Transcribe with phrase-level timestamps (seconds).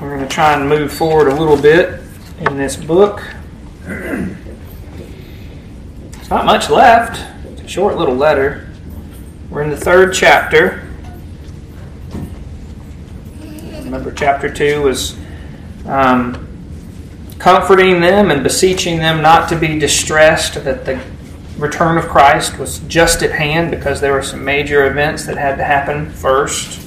[0.00, 2.00] We're going to try and move forward a little bit
[2.40, 3.22] in this book.
[3.86, 4.36] There's
[6.28, 7.24] not much left.
[7.46, 8.68] It's a short little letter.
[9.48, 10.86] We're in the third chapter.
[13.84, 15.16] Remember, chapter 2 was
[15.86, 16.46] um,
[17.38, 21.02] comforting them and beseeching them not to be distressed that the
[21.56, 25.56] return of Christ was just at hand because there were some major events that had
[25.56, 26.82] to happen first.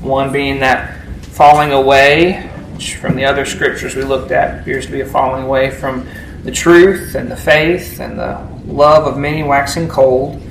[0.00, 0.95] One being that
[1.36, 2.40] falling away,
[2.72, 6.08] which from the other scriptures we looked at appears to be a falling away from
[6.44, 10.42] the truth and the faith and the love of many waxing cold.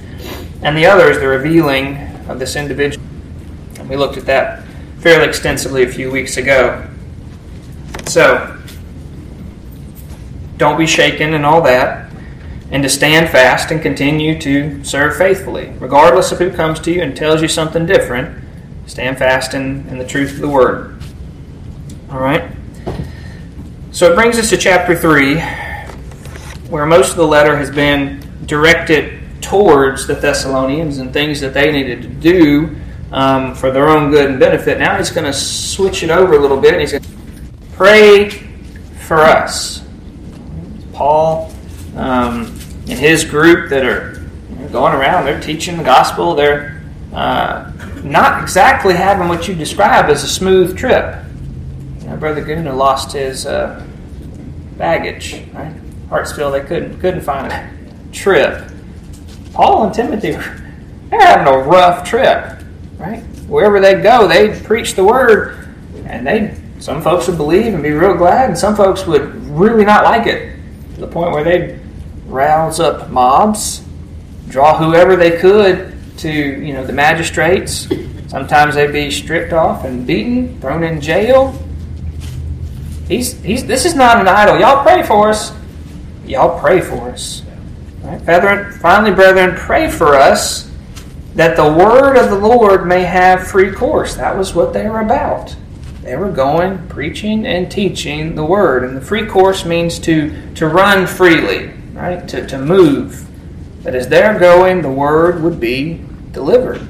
[0.62, 1.98] And the other is the revealing
[2.30, 3.04] of this individual.
[3.80, 4.64] And we looked at that
[5.00, 6.88] fairly extensively a few weeks ago.
[8.06, 8.56] So,
[10.58, 12.12] don't be shaken and all that,
[12.70, 17.02] and to stand fast and continue to serve faithfully, regardless of who comes to you
[17.02, 18.45] and tells you something different
[18.88, 21.02] Stand fast in, in the truth of the word.
[22.12, 22.52] All right?
[23.92, 25.40] So it brings us to chapter 3,
[26.70, 31.72] where most of the letter has been directed towards the Thessalonians and things that they
[31.72, 32.76] needed to do
[33.12, 34.80] um, for their own good and benefit.
[34.80, 37.10] Now he's going to switch it over a little bit and he's going to
[37.74, 38.30] pray
[39.08, 39.84] for us.
[40.94, 41.52] Paul
[41.96, 42.48] um,
[42.88, 44.22] and his group that are
[44.72, 46.84] going around, they're teaching the gospel, they're
[47.14, 47.72] uh,
[48.06, 51.24] not exactly having what you describe as a smooth trip.
[52.02, 53.84] You know, Brother Guna lost his uh,
[54.78, 55.42] baggage.
[55.54, 55.74] Right?
[56.10, 57.70] Hartsville, they couldn't couldn't find a
[58.12, 58.64] trip.
[59.54, 62.62] Paul and Timothy, they're having a rough trip.
[62.98, 63.22] Right?
[63.48, 65.68] Wherever they go, they preach the word,
[66.06, 69.86] and they some folks would believe and be real glad, and some folks would really
[69.86, 70.56] not like it
[70.94, 71.80] to the point where they'd
[72.28, 73.84] rouse up mobs,
[74.48, 77.88] draw whoever they could to you know the magistrates.
[78.28, 81.58] Sometimes they'd be stripped off and beaten, thrown in jail.
[83.08, 84.60] He's, he's, this is not an idyll.
[84.60, 85.54] Y'all pray for us.
[86.26, 87.44] Y'all pray for us.
[88.02, 88.24] Right?
[88.26, 90.72] Brethren, finally, brethren, pray for us
[91.36, 94.16] that the word of the Lord may have free course.
[94.16, 95.56] That was what they were about.
[96.02, 98.84] They were going, preaching, and teaching the word.
[98.84, 102.28] And the free course means to, to run freely, right?
[102.28, 103.28] To, to move.
[103.84, 106.05] That as they're going, the word would be
[106.36, 106.88] delivered.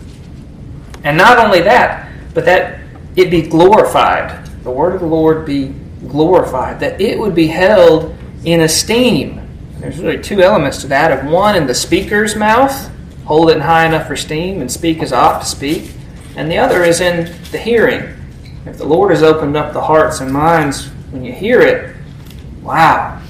[1.06, 2.81] And not only that, but that
[3.16, 4.45] it be glorified.
[4.63, 5.67] The word of the Lord be
[6.07, 6.81] glorified.
[6.81, 8.13] That it would be held
[8.44, 9.41] in esteem.
[9.79, 11.11] There's really two elements to that.
[11.11, 12.91] Of one in the speaker's mouth,
[13.23, 15.91] hold it high enough for esteem and speak as ought to speak.
[16.35, 18.13] And the other is in the hearing.
[18.66, 21.95] If the Lord has opened up the hearts and minds when you hear it,
[22.62, 23.22] wow.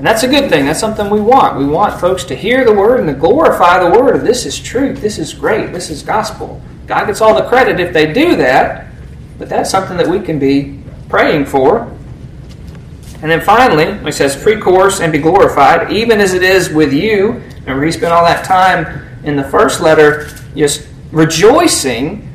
[0.00, 0.64] And that's a good thing.
[0.64, 1.58] That's something we want.
[1.58, 4.22] We want folks to hear the word and to glorify the word.
[4.22, 5.02] This is truth.
[5.02, 5.74] This is great.
[5.74, 6.58] This is gospel.
[6.86, 8.86] God gets all the credit if they do that,
[9.38, 11.82] but that's something that we can be praying for.
[13.20, 16.94] And then finally, he says, free course and be glorified, even as it is with
[16.94, 17.42] you.
[17.60, 22.26] Remember, he spent all that time in the first letter just rejoicing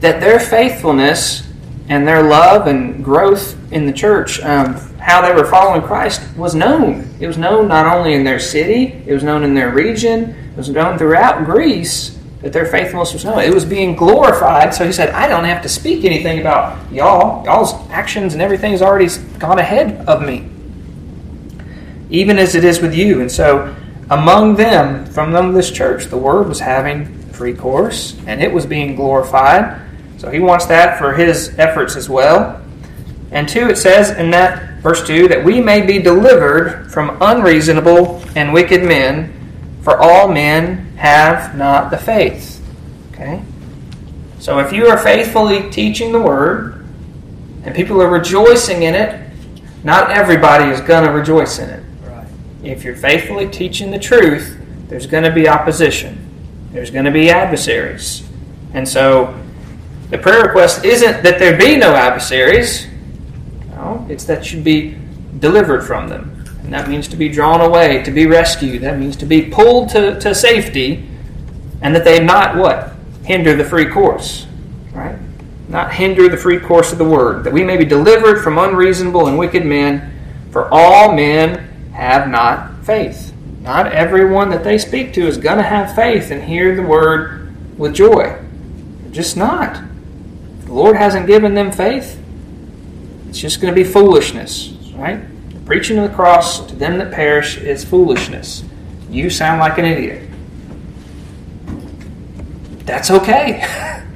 [0.00, 1.48] that their faithfulness
[1.88, 6.54] and their love and growth in the church, um, how they were following Christ, was
[6.54, 7.08] known.
[7.20, 10.56] It was known not only in their city, it was known in their region, it
[10.56, 13.40] was known throughout Greece that their faithfulness was known.
[13.40, 14.74] It was being glorified.
[14.74, 17.44] So he said, I don't have to speak anything about y'all.
[17.44, 20.48] Y'all's actions and everything's already gone ahead of me.
[22.08, 23.20] Even as it is with you.
[23.20, 23.74] And so
[24.08, 28.64] among them, from them this church, the word was having free course and it was
[28.64, 29.80] being glorified.
[30.16, 32.62] So he wants that for his efforts as well.
[33.30, 38.22] And two, it says in that verse two that we may be delivered from unreasonable
[38.34, 42.62] and wicked men, for all men have not the faith.
[43.12, 43.42] Okay?
[44.38, 46.86] So if you are faithfully teaching the word
[47.64, 49.30] and people are rejoicing in it,
[49.84, 51.84] not everybody is going to rejoice in it.
[52.02, 52.26] Right.
[52.62, 54.58] If you're faithfully teaching the truth,
[54.88, 56.26] there's going to be opposition.
[56.72, 58.26] There's going to be adversaries.
[58.74, 59.38] And so
[60.10, 62.86] the prayer request isn't that there be no adversaries.
[64.10, 64.96] It's that you be
[65.38, 66.44] delivered from them.
[66.62, 68.82] And that means to be drawn away, to be rescued.
[68.82, 71.08] That means to be pulled to, to safety,
[71.80, 72.92] and that they not what?
[73.24, 74.46] Hinder the free course.
[74.92, 75.16] Right?
[75.68, 77.44] Not hinder the free course of the word.
[77.44, 80.12] That we may be delivered from unreasonable and wicked men,
[80.50, 83.32] for all men have not faith.
[83.60, 87.78] Not everyone that they speak to is going to have faith and hear the word
[87.78, 88.38] with joy.
[89.10, 89.82] just not.
[90.64, 92.19] The Lord hasn't given them faith,
[93.30, 95.20] it's just going to be foolishness, right?
[95.64, 98.64] Preaching of the cross to them that perish is foolishness.
[99.08, 100.28] You sound like an idiot.
[102.84, 103.64] That's okay.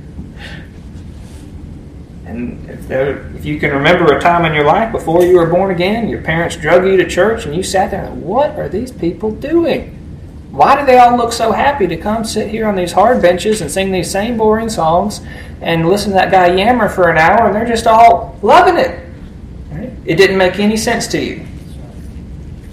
[2.26, 5.46] And if, there, if you can remember a time in your life before you were
[5.46, 8.68] born again, your parents drug you to church and you sat there and, what are
[8.68, 9.90] these people doing?
[10.50, 13.60] Why do they all look so happy to come sit here on these hard benches
[13.60, 15.20] and sing these same boring songs
[15.60, 19.03] and listen to that guy yammer for an hour and they're just all loving it?
[20.04, 21.46] It didn't make any sense to you.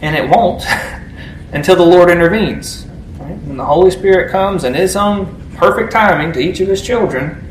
[0.01, 0.63] And it won't
[1.53, 2.85] until the Lord intervenes.
[3.17, 3.37] Right?
[3.43, 7.47] When the Holy Spirit comes in His own perfect timing to each of His children,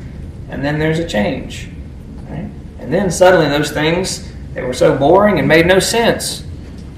[0.50, 1.69] and then there's a change.
[2.29, 2.50] Right?
[2.79, 6.44] And then suddenly those things that were so boring and made no sense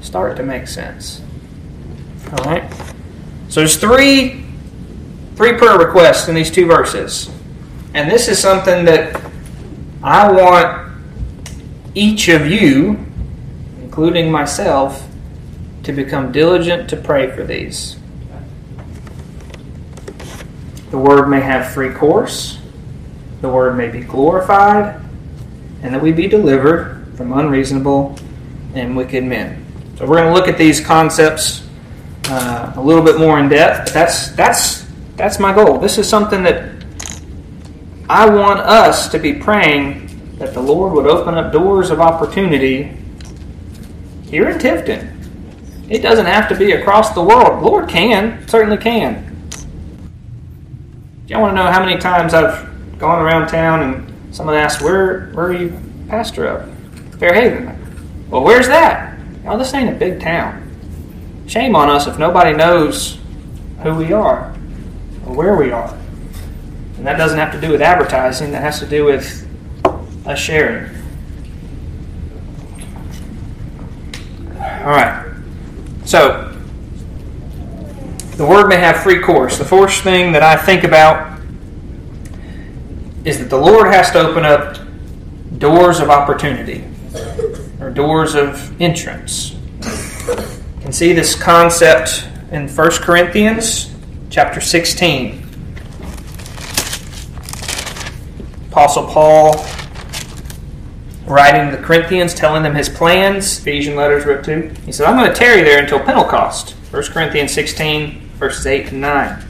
[0.00, 1.20] start to make sense.
[2.32, 2.72] All right?
[3.48, 4.42] So there's three
[5.36, 7.30] three prayer requests in these two verses.
[7.94, 9.20] And this is something that
[10.02, 10.81] I want
[11.94, 13.04] each of you,
[13.80, 15.08] including myself,
[15.82, 17.96] to become diligent to pray for these.
[20.90, 22.58] The word may have free course,
[23.40, 25.00] the word may be glorified,
[25.82, 28.16] and that we be delivered from unreasonable
[28.74, 29.64] and wicked men.
[29.96, 31.66] So we're going to look at these concepts
[32.26, 34.86] uh, a little bit more in depth, but that's that's
[35.16, 35.78] that's my goal.
[35.78, 36.84] This is something that
[38.08, 40.08] I want us to be praying
[40.42, 42.96] that the Lord would open up doors of opportunity
[44.24, 45.08] here in Tifton.
[45.88, 47.62] It doesn't have to be across the world.
[47.62, 49.48] Lord can, certainly can.
[51.28, 55.30] Y'all want to know how many times I've gone around town and someone asks, "Where,
[55.30, 55.78] where are you
[56.08, 56.68] pastor of?"
[57.20, 58.28] Fairhaven.
[58.28, 59.16] Well, where's that?
[59.46, 60.58] Oh, this ain't a big town.
[61.46, 63.16] Shame on us if nobody knows
[63.84, 64.52] who we are
[65.24, 65.96] or where we are.
[66.96, 69.48] And that doesn't have to do with advertising, that has to do with
[70.26, 70.94] us sharing.
[74.58, 75.34] All right.
[76.04, 76.48] So,
[78.36, 79.58] the word may have free course.
[79.58, 81.40] The first thing that I think about
[83.24, 84.78] is that the Lord has to open up
[85.58, 86.84] doors of opportunity
[87.80, 89.52] or doors of entrance.
[89.52, 93.94] You can see this concept in 1 Corinthians
[94.30, 95.46] chapter 16.
[98.70, 99.64] Apostle Paul
[101.26, 103.58] writing the Corinthians, telling them his plans.
[103.58, 104.46] Ephesian letters wrote.
[104.84, 106.70] He said, I'm going to tarry there until Pentecost.
[106.90, 109.42] 1 Corinthians 16, verses 8 and 9.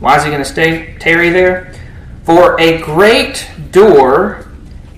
[0.00, 1.74] Why is he going to stay tarry there?
[2.24, 4.48] For a great door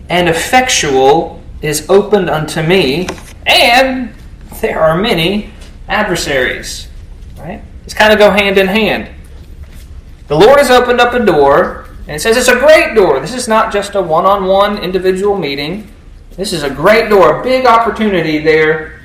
[0.09, 3.07] and effectual is opened unto me,
[3.47, 4.15] and
[4.61, 5.51] there are many
[5.89, 6.89] adversaries.
[7.39, 7.63] Right?
[7.85, 9.09] It's kind of go hand in hand.
[10.29, 13.21] The Lord has opened up a door, and it says it's a great door.
[13.21, 15.91] This is not just a one on one individual meeting.
[16.39, 19.01] This is a great door, a big opportunity there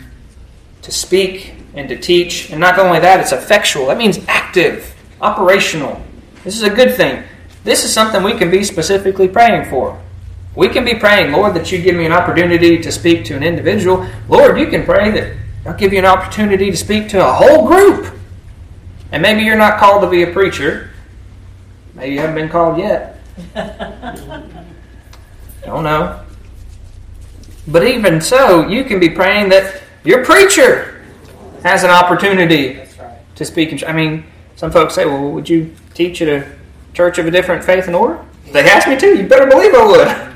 [0.84, 2.52] to speak and to teach.
[2.52, 3.88] And not only that, it's effectual.
[3.88, 6.00] That means active, operational.
[6.44, 7.24] This is a good thing.
[7.64, 10.00] This is something we can be specifically praying for.
[10.56, 13.42] We can be praying, Lord, that you give me an opportunity to speak to an
[13.42, 14.08] individual.
[14.30, 15.36] Lord, you can pray that
[15.66, 18.14] I'll give you an opportunity to speak to a whole group.
[19.12, 20.92] And maybe you're not called to be a preacher.
[21.96, 23.20] Maybe you haven't been called yet.
[25.66, 26.24] Don't know.
[27.68, 31.04] But even so, you can be praying that your preacher
[31.64, 32.82] has an opportunity
[33.36, 33.72] to speak.
[33.72, 34.26] In, I mean,
[34.56, 36.52] some folks say, well, would you teach at a
[36.94, 38.24] church of a different faith and order?
[38.46, 40.34] If they asked me to, you better believe I would.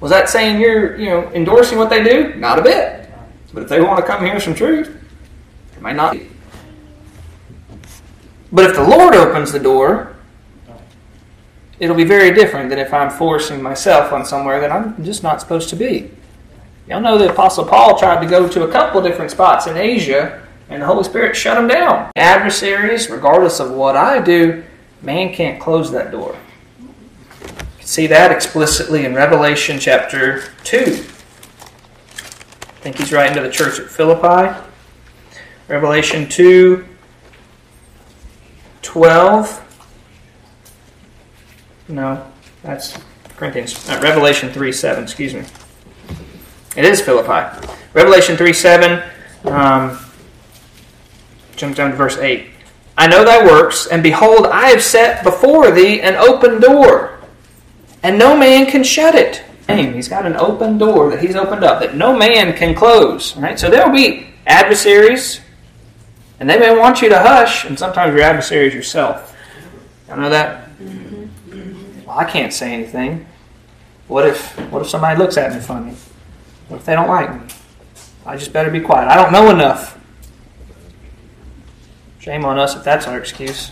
[0.00, 2.34] Was that saying you're, you know, endorsing what they do?
[2.34, 3.10] Not a bit.
[3.52, 4.88] But if they want to come hear some truth,
[5.76, 6.28] it might not be.
[8.52, 10.09] But if the Lord opens the door,
[11.80, 15.40] it'll be very different than if I'm forcing myself on somewhere that I'm just not
[15.40, 16.10] supposed to be.
[16.86, 20.46] Y'all know the Apostle Paul tried to go to a couple different spots in Asia,
[20.68, 22.10] and the Holy Spirit shut him down.
[22.16, 24.62] Adversaries, regardless of what I do,
[25.00, 26.36] man can't close that door.
[26.78, 26.86] You
[27.78, 30.78] can see that explicitly in Revelation chapter 2.
[30.80, 34.58] I think he's writing to the church at Philippi.
[35.68, 36.86] Revelation 2
[38.82, 39.69] 12.
[41.90, 42.24] No,
[42.62, 42.96] that's
[43.36, 43.88] Corinthians.
[43.88, 45.44] Uh, Revelation 3 7, excuse me.
[46.76, 47.66] It is Philippi.
[47.94, 49.02] Revelation 3 7,
[49.46, 49.98] um,
[51.56, 52.48] jump down to verse 8.
[52.96, 57.18] I know thy works, and behold, I have set before thee an open door,
[58.02, 59.42] and no man can shut it.
[59.68, 63.36] He's got an open door that he's opened up that no man can close.
[63.36, 63.58] Right?
[63.58, 65.40] So there will be adversaries,
[66.40, 69.36] and they may want you to hush, and sometimes your adversary is yourself.
[70.08, 70.69] You know that?
[72.10, 73.24] Well, I can't say anything.
[74.08, 75.94] What if what if somebody looks at me funny?
[76.66, 77.54] What if they don't like me?
[78.26, 79.08] I just better be quiet.
[79.08, 79.96] I don't know enough.
[82.18, 83.70] Shame on us if that's our excuse.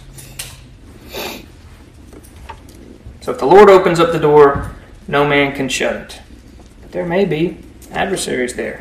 [3.23, 4.71] So if the Lord opens up the door,
[5.09, 6.21] no man can shut it.
[6.81, 7.59] But there may be
[7.91, 8.81] adversaries there.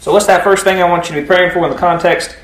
[0.00, 2.36] So, what's that first thing I want you to be praying for in the context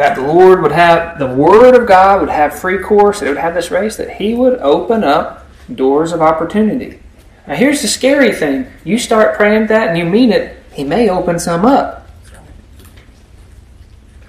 [0.00, 3.36] that the Lord would have, the Word of God would have free course, it would
[3.36, 6.98] have this race, that He would open up doors of opportunity.
[7.46, 11.10] Now, here's the scary thing you start praying that and you mean it, He may
[11.10, 12.08] open some up.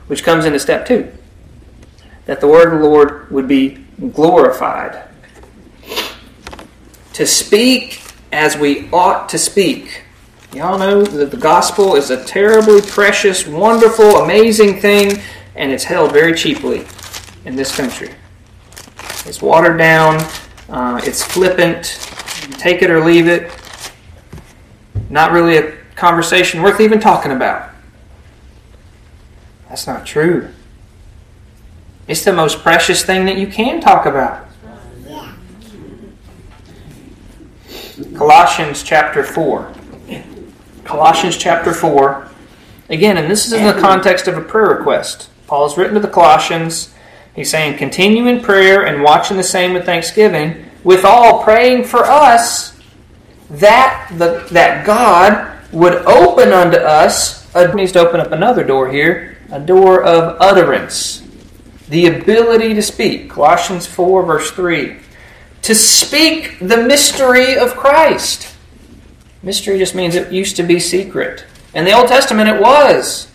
[0.07, 1.09] Which comes into step two
[2.25, 5.03] that the Word of the Lord would be glorified.
[7.13, 8.01] To speak
[8.33, 10.03] as we ought to speak
[10.53, 15.21] Y'all know that the gospel is a terribly precious, wonderful, amazing thing,
[15.55, 16.85] and it's held very cheaply
[17.45, 18.11] in this country.
[19.25, 20.21] It's watered down,
[20.69, 21.99] uh, it's flippant,
[22.57, 23.51] take it or leave it.
[25.09, 27.69] Not really a conversation worth even talking about.
[29.69, 30.49] That's not true.
[32.07, 34.47] It's the most precious thing that you can talk about.
[38.15, 39.73] Colossians chapter 4.
[40.83, 42.27] Colossians chapter 4.
[42.89, 45.29] Again, and this is in the context of a prayer request.
[45.51, 46.93] Paul written to the Colossians.
[47.35, 52.05] He's saying, Continue in prayer and watching the same with thanksgiving, with all praying for
[52.05, 52.79] us
[53.49, 58.89] that, the, that God would open unto us, a, needs to open up another door
[58.89, 61.21] here, a door of utterance.
[61.89, 63.31] The ability to speak.
[63.31, 64.95] Colossians 4, verse 3.
[65.63, 68.55] To speak the mystery of Christ
[69.43, 71.45] Mystery just means it used to be secret.
[71.73, 73.27] In the Old Testament, it was.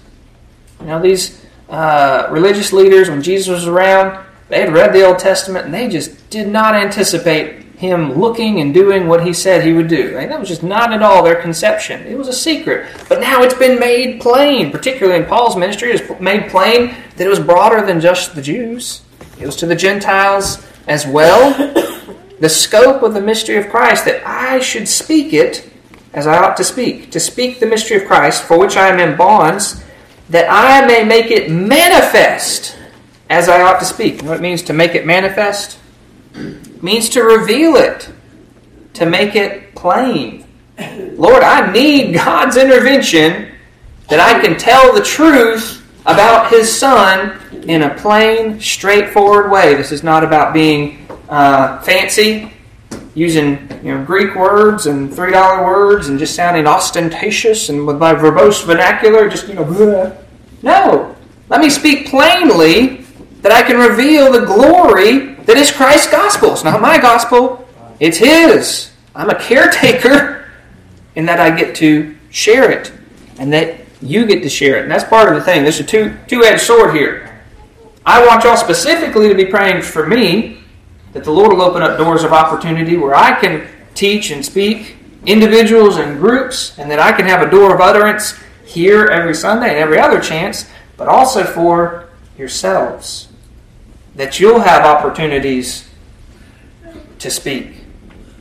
[0.81, 5.19] You know, these uh, religious leaders, when Jesus was around, they had read the Old
[5.19, 9.73] Testament and they just did not anticipate him looking and doing what he said he
[9.73, 10.15] would do.
[10.15, 12.07] Like, that was just not at all their conception.
[12.07, 12.89] It was a secret.
[13.09, 17.29] But now it's been made plain, particularly in Paul's ministry, it's made plain that it
[17.29, 19.03] was broader than just the Jews,
[19.39, 21.53] it was to the Gentiles as well.
[22.41, 25.71] the scope of the mystery of Christ, that I should speak it
[26.15, 28.99] as I ought to speak, to speak the mystery of Christ, for which I am
[28.99, 29.85] in bonds,
[30.31, 32.77] that I may make it manifest
[33.31, 34.17] as I ought to speak.
[34.17, 35.79] You know what it means to make it manifest?
[36.35, 38.11] It means to reveal it,
[38.95, 40.45] to make it plain.
[40.79, 43.53] Lord, I need God's intervention
[44.09, 49.75] that I can tell the truth about His Son in a plain, straightforward way.
[49.75, 52.53] This is not about being uh, fancy
[53.17, 57.99] using you know Greek words and three dollar words and just sounding ostentatious and with
[57.99, 60.17] my verbose vernacular, just you know, Bleh.
[60.63, 61.17] no.
[61.49, 63.07] Let me speak plainly
[63.41, 66.53] that I can reveal the glory that is Christ's gospel.
[66.53, 67.67] It's not my gospel;
[67.99, 68.93] it's His.
[69.15, 70.49] I'm a caretaker
[71.15, 72.93] in that I get to share it,
[73.39, 74.83] and that you get to share it.
[74.83, 75.63] And that's part of the thing.
[75.63, 77.41] There's a two two edged sword here.
[78.05, 80.66] I want y'all specifically to be praying for me
[81.17, 84.97] that the Lord will open up doors of opportunity where I can teach and speak
[85.25, 89.71] individuals and groups, and that I can have a door of utterance here every Sunday
[89.71, 93.29] and every other chance, but also for yourselves.
[94.17, 95.89] That you'll have opportunities
[97.21, 97.81] to speak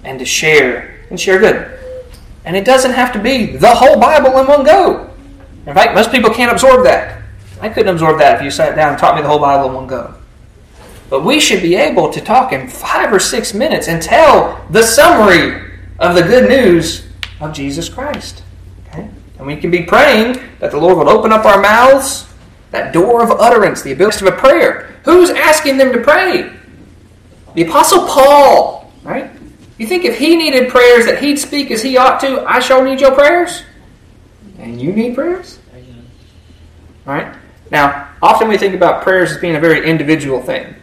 [0.03, 1.79] and to share and share good.
[2.43, 5.09] And it doesn't have to be the whole Bible in one go.
[5.65, 7.23] In fact, most people can't absorb that.
[7.61, 9.75] I couldn't absorb that if you sat down and taught me the whole Bible in
[9.75, 10.13] one go.
[11.09, 14.83] But we should be able to talk in five or six minutes and tell the
[14.83, 17.07] summary of the good news
[17.39, 18.43] of Jesus Christ.
[18.87, 19.07] Okay?
[19.37, 22.25] And we can be praying that the Lord will open up our mouths,
[22.71, 24.99] that door of utterance, the ability of a prayer.
[25.03, 26.51] Who's asking them to pray?
[27.53, 29.31] The Apostle Paul, right?
[29.77, 32.83] You think if he needed prayers that he'd speak as he ought to, I shall
[32.83, 33.63] need your prayers?
[34.57, 35.59] And you need prayers?
[37.05, 37.35] All right?
[37.71, 40.75] Now, often we think about prayers as being a very individual thing.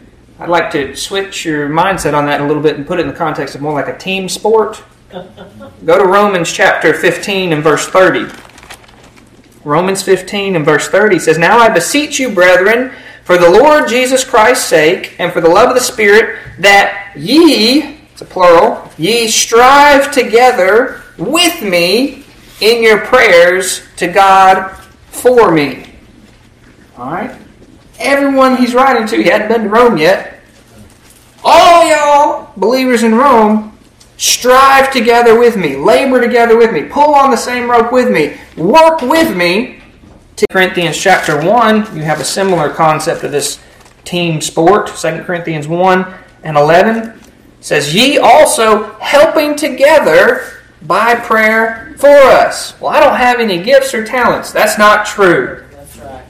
[0.43, 3.07] I'd like to switch your mindset on that a little bit and put it in
[3.07, 4.83] the context of more like a team sport.
[5.85, 8.29] Go to Romans chapter 15 and verse 30.
[9.63, 12.91] Romans 15 and verse 30 says, Now I beseech you, brethren,
[13.23, 17.99] for the Lord Jesus Christ's sake, and for the love of the Spirit, that ye,
[18.11, 22.25] it's a plural, ye strive together with me
[22.59, 24.75] in your prayers to God
[25.07, 25.93] for me.
[26.97, 27.39] All right?
[27.99, 30.32] Everyone he's writing to, he hadn't been to Rome yet,
[31.43, 33.77] all y'all believers in Rome
[34.17, 38.37] strive together with me, labor together with me, pull on the same rope with me,
[38.55, 39.79] work with me.
[40.37, 43.59] To Corinthians chapter 1, you have a similar concept of this
[44.03, 44.87] team sport.
[44.87, 47.19] 2 Corinthians 1 and 11
[47.61, 52.79] says, Ye also helping together by prayer for us.
[52.79, 54.51] Well, I don't have any gifts or talents.
[54.51, 55.63] That's not true.
[55.71, 56.25] That's right.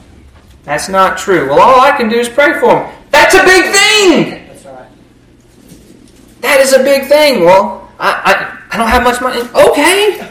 [0.64, 1.48] That's not true.
[1.48, 2.94] Well, all I can do is pray for them.
[3.10, 4.43] That's a big thing.
[6.44, 7.42] That is a big thing.
[7.42, 9.40] Well, I, I, I don't have much money.
[9.40, 10.30] Okay.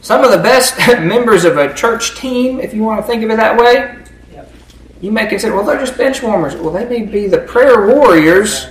[0.00, 3.30] Some of the best members of a church team, if you want to think of
[3.30, 3.96] it that way,
[5.00, 6.56] you may consider, well, they're just bench warmers.
[6.56, 8.66] Well, they may be the prayer warriors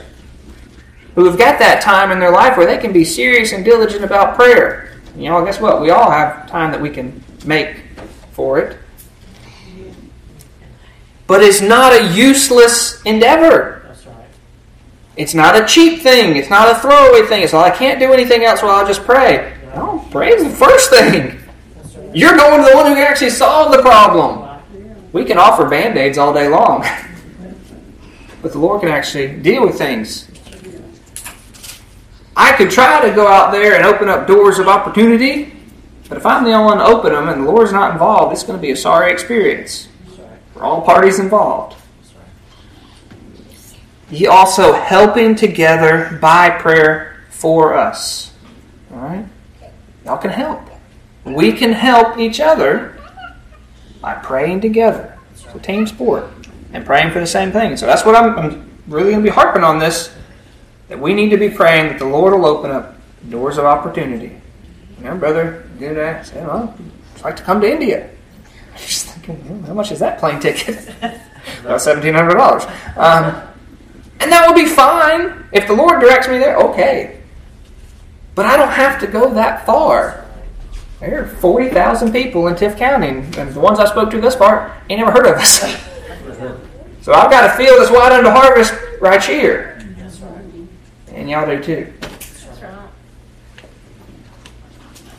[1.15, 4.03] who have got that time in their life where they can be serious and diligent
[4.03, 4.99] about prayer.
[5.15, 5.81] You know, guess what?
[5.81, 7.77] We all have time that we can make
[8.33, 8.77] for it.
[11.25, 13.76] But it's not a useless endeavor.
[15.17, 16.35] It's not a cheap thing.
[16.35, 17.41] It's not a throwaway thing.
[17.41, 19.57] It's well, I can't do anything else, well, I'll just pray.
[19.75, 21.39] No, pray is the first thing.
[22.13, 24.47] You're going to the one who can actually solve the problem.
[25.11, 26.81] We can offer band aids all day long,
[28.41, 30.29] but the Lord can actually deal with things.
[32.35, 35.53] I could try to go out there and open up doors of opportunity,
[36.07, 38.43] but if I'm the only one to open them and the Lord's not involved, it's
[38.43, 39.87] going to be a sorry experience
[40.53, 41.75] for all parties involved.
[44.09, 48.33] Ye also helping together by prayer for us.
[48.91, 49.25] All right?
[50.05, 50.61] Y'all can help.
[51.25, 52.97] We can help each other
[54.01, 55.17] by praying together.
[55.33, 56.25] It's a team sport.
[56.73, 57.75] And praying for the same thing.
[57.77, 60.13] So that's what I'm, I'm really going to be harping on this
[60.87, 62.95] that we need to be praying that the Lord will open up
[63.29, 64.39] doors of opportunity.
[64.97, 66.75] You know, brother, did I say, well,
[67.17, 68.09] I'd like to come to India.
[68.73, 70.89] I'm just thinking, how much is that plane ticket?
[71.61, 72.65] About seventeen hundred dollars.
[72.97, 73.46] Um,
[74.19, 76.57] and that will be fine if the Lord directs me there.
[76.57, 77.21] Okay,
[78.35, 80.25] but I don't have to go that far.
[80.99, 84.35] There are forty thousand people in Tift County, and the ones I spoke to thus
[84.35, 85.59] far ain't never heard of us.
[87.01, 89.79] so I've got a field that's wide under harvest right here,
[91.13, 91.93] and y'all do too.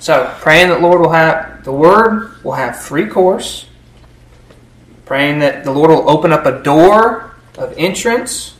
[0.00, 3.66] So praying that Lord will have the Word will have free course.
[5.04, 8.54] Praying that the Lord will open up a door of entrance,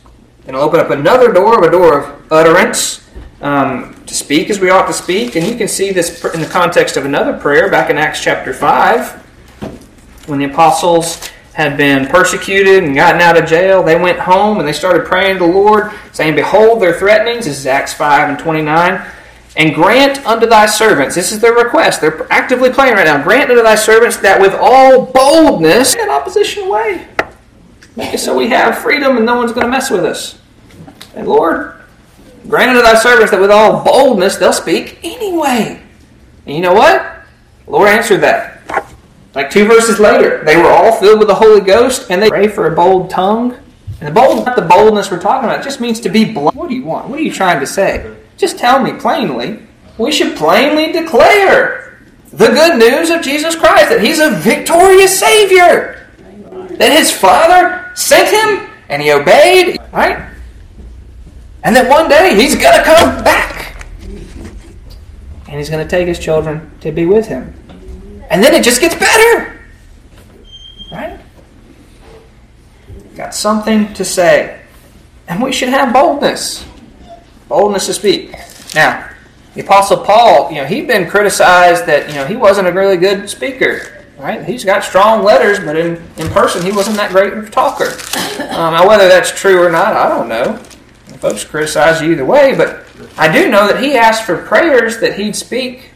[0.49, 3.07] and it'll open up another door, a door of utterance,
[3.39, 5.35] um, to speak as we ought to speak.
[5.35, 8.51] And you can see this in the context of another prayer back in Acts chapter
[8.51, 9.11] five,
[10.25, 13.83] when the apostles had been persecuted and gotten out of jail.
[13.83, 17.59] They went home and they started praying to the Lord, saying, "Behold their threatenings." This
[17.59, 19.05] is Acts five and twenty nine
[19.55, 23.49] and grant unto thy servants, this is their request, they're actively praying right now, grant
[23.51, 27.07] unto thy servants that with all boldness, in opposition away.
[27.99, 30.39] Make it so we have freedom and no one's going to mess with us.
[31.15, 31.75] And Lord,
[32.47, 35.83] grant unto thy servants that with all boldness they'll speak anyway.
[36.45, 37.25] And you know what?
[37.65, 38.61] The Lord answered that.
[39.35, 42.47] Like two verses later, they were all filled with the Holy Ghost and they pray
[42.47, 43.57] for a bold tongue.
[43.99, 46.55] And the bold, not the boldness we're talking about, it just means to be blunt.
[46.55, 47.09] What do you want?
[47.09, 48.15] What are you trying to say?
[48.37, 49.61] Just tell me plainly.
[49.97, 51.99] We should plainly declare
[52.31, 56.08] the good news of Jesus Christ that He's a victorious Savior,
[56.79, 60.27] that His Father sent Him and He obeyed, right?
[61.63, 63.85] And that one day He's going to come back
[65.47, 67.53] and He's going to take His children to be with Him.
[68.31, 69.59] And then it just gets better,
[70.91, 71.19] right?
[73.15, 74.59] Got something to say.
[75.27, 76.65] And we should have boldness
[77.49, 78.31] boldness to speak.
[78.73, 79.09] Now,
[79.55, 82.95] the Apostle Paul, you know, he'd been criticized that you know he wasn't a really
[82.95, 83.98] good speaker.
[84.19, 84.43] Right?
[84.43, 87.87] He's got strong letters, but in, in person he wasn't that great of a talker.
[88.41, 90.57] Um, now, whether that's true or not, I don't know.
[91.19, 92.85] Folks criticize you either way, but
[93.17, 95.91] I do know that he asked for prayers that he'd speak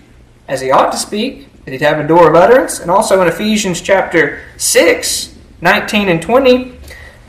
[0.48, 3.28] as he ought to speak, that he'd have a door of utterance, and also in
[3.28, 6.74] Ephesians chapter 6, 19 and 20,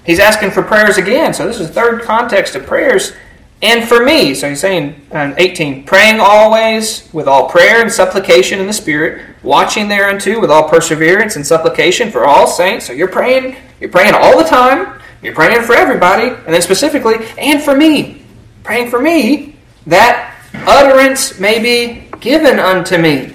[0.07, 1.35] he's asking for prayers again.
[1.35, 3.13] So this is the third context of prayers
[3.63, 8.61] and for me, so he's saying um, 18, praying always with all prayer and supplication
[8.61, 12.87] in the Spirit, watching thereunto with all perseverance and supplication for all saints.
[12.87, 17.15] So you're praying, you're praying all the time, you're praying for everybody, and then specifically,
[17.39, 18.25] and for me,
[18.65, 20.37] praying for me, that
[20.67, 23.33] utterance may be given unto me,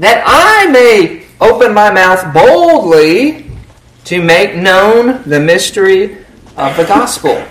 [0.00, 3.50] that I may open my mouth boldly
[4.06, 6.24] to make known the mystery
[6.56, 7.44] of the gospel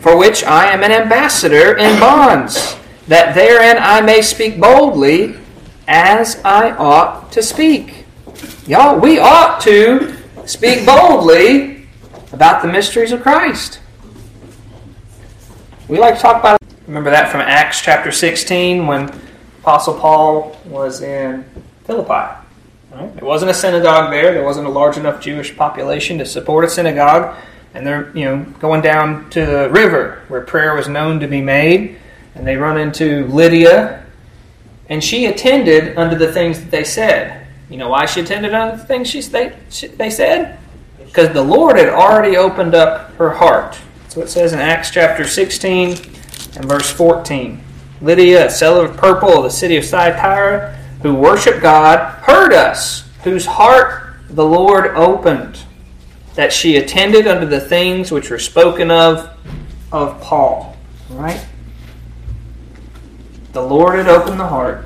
[0.00, 2.76] for which I am an ambassador in bonds,
[3.08, 5.36] that therein I may speak boldly
[5.86, 8.04] as I ought to speak.
[8.66, 11.86] Y'all, we ought to speak boldly
[12.32, 13.80] about the mysteries of Christ.
[15.88, 19.12] We like to talk about remember that from Acts chapter 16 when
[19.60, 21.44] Apostle Paul was in
[21.84, 22.34] Philippi.
[22.90, 23.14] Right?
[23.14, 24.32] There wasn't a synagogue there.
[24.32, 27.36] There wasn't a large enough Jewish population to support a synagogue
[27.78, 31.40] and they're you know going down to the river where prayer was known to be
[31.40, 31.96] made.
[32.34, 34.04] And they run into lydia.
[34.88, 37.46] And she attended unto the things that they said.
[37.70, 40.58] You know why she attended unto the things she, they, she, they said?
[40.98, 43.78] Because the lord had already opened up her heart.
[44.08, 45.90] So it says in acts chapter 16
[46.56, 47.62] and verse 14.
[48.00, 53.08] Lydia, a seller of purple of the city of Thyatira, who worshiped God, heard us,
[53.22, 55.62] whose heart the Lord opened,
[56.38, 59.28] that she attended unto the things which were spoken of
[59.90, 60.76] of Paul.
[61.10, 61.44] Right?
[63.52, 64.84] The Lord had opened the heart.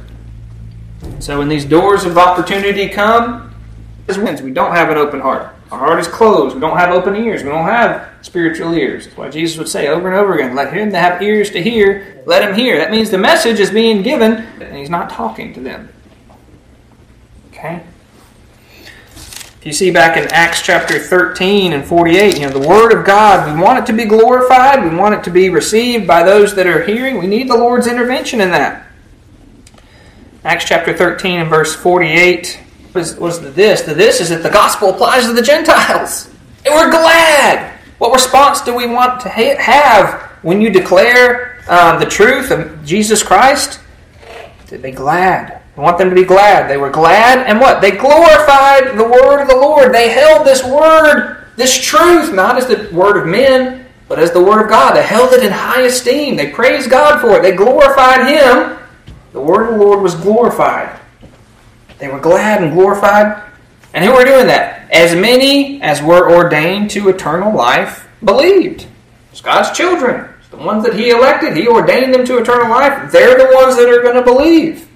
[1.18, 3.54] So when these doors of opportunity come,
[4.08, 5.54] as wins, we don't have an open heart.
[5.70, 6.54] Our heart is closed.
[6.54, 7.42] We don't have open ears.
[7.42, 9.04] We don't have spiritual ears.
[9.04, 11.62] That's why Jesus would say over and over again, let him that have ears to
[11.62, 12.78] hear, let him hear.
[12.78, 15.90] That means the message is being given, and he's not talking to them.
[17.50, 17.82] Okay?
[19.62, 23.06] If you see back in Acts chapter 13 and 48, you know, the Word of
[23.06, 26.56] God, we want it to be glorified, we want it to be received by those
[26.56, 27.18] that are hearing.
[27.18, 28.88] We need the Lord's intervention in that.
[30.42, 32.58] Acts chapter 13 and verse 48
[32.92, 33.82] was, was the this.
[33.82, 36.28] The this is that the gospel applies to the Gentiles.
[36.66, 37.78] And we're glad.
[37.98, 42.84] What response do we want to ha- have when you declare uh, the truth of
[42.84, 43.78] Jesus Christ?
[44.66, 45.61] To be glad.
[45.76, 46.68] I want them to be glad.
[46.68, 47.80] They were glad, and what?
[47.80, 49.94] They glorified the word of the Lord.
[49.94, 54.42] They held this word, this truth, not as the word of men, but as the
[54.42, 54.94] word of God.
[54.94, 56.36] They held it in high esteem.
[56.36, 57.42] They praised God for it.
[57.42, 58.78] They glorified Him.
[59.32, 61.00] The word of the Lord was glorified.
[61.98, 63.42] They were glad and glorified.
[63.94, 64.90] And who were doing that?
[64.90, 68.86] As many as were ordained to eternal life believed.
[69.30, 70.28] It's God's children.
[70.40, 71.56] It's the ones that He elected.
[71.56, 73.10] He ordained them to eternal life.
[73.10, 74.88] They're the ones that are going to believe.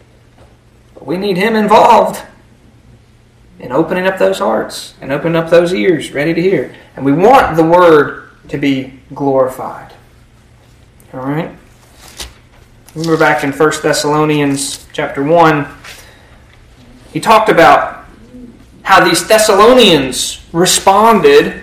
[1.07, 2.21] We need Him involved
[3.61, 6.75] in opening up those hearts and opening up those ears ready to hear.
[6.97, 9.95] And we want the Word to be glorified.
[11.15, 11.57] All right?
[12.95, 15.67] Remember back in 1 Thessalonians chapter 1,
[17.13, 18.05] he talked about
[18.83, 21.63] how these Thessalonians responded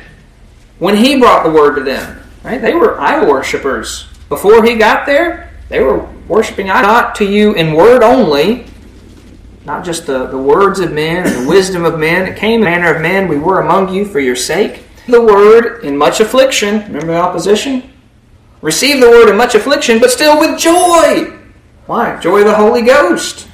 [0.79, 2.21] when he brought the word to them.
[2.43, 2.61] Right?
[2.61, 4.07] They were idol worshippers.
[4.29, 8.65] Before he got there, they were worshiping not to you in word only,
[9.65, 12.27] not just the, the words of men and the wisdom of men.
[12.27, 14.83] It came in the manner of men, we were among you for your sake.
[15.07, 16.79] The word in much affliction.
[16.83, 17.91] Remember the opposition?
[18.61, 21.37] Receive the word in much affliction, but still with joy.
[21.85, 22.19] Why?
[22.21, 23.49] Joy of the Holy Ghost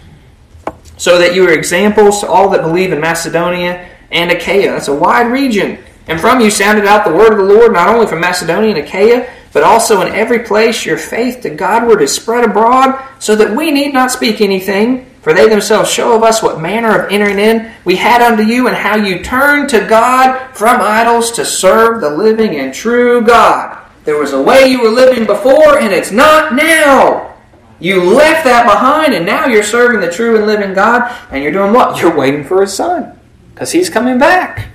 [1.00, 4.72] so that you are examples to all that believe in Macedonia and Achaia.
[4.72, 5.80] That's a wide region.
[6.08, 8.86] And from you sounded out the word of the Lord, not only from Macedonia and
[8.86, 13.56] Achaia, but also in every place your faith to Godward is spread abroad, so that
[13.56, 17.40] we need not speak anything, for they themselves show of us what manner of entering
[17.40, 22.02] in we had unto you, and how you turned to God from idols to serve
[22.02, 23.78] the living and true God.
[24.06, 27.36] There was a way you were living before, and it's not now.
[27.80, 31.52] You left that behind, and now you're serving the true and living God, and you're
[31.52, 32.02] doing what?
[32.02, 33.18] You're waiting for His Son,
[33.54, 34.68] because He's coming back.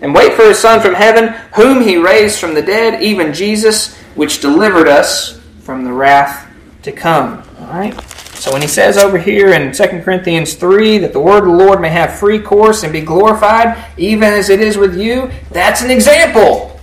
[0.00, 3.96] And wait for His Son from heaven, whom He raised from the dead, even Jesus,
[4.16, 6.48] which delivered us from the wrath
[6.82, 7.42] to come.
[7.60, 7.94] All right?
[8.42, 11.64] So when He says over here in 2 Corinthians 3 that the word of the
[11.64, 15.80] Lord may have free course and be glorified, even as it is with you, that's
[15.80, 16.80] an example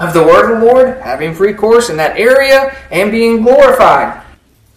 [0.00, 4.22] of the word of the Lord having free course in that area and being glorified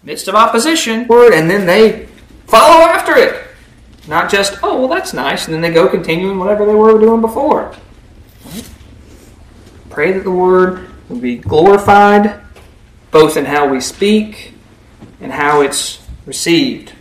[0.03, 2.09] midst of opposition, word, and then they
[2.47, 3.41] follow after it.
[4.05, 7.21] Not just, oh, well, that's nice, and then they go continuing whatever they were doing
[7.21, 7.73] before.
[9.89, 12.41] Pray that the word will be glorified,
[13.11, 14.51] both in how we speak
[15.21, 16.93] and how it's received.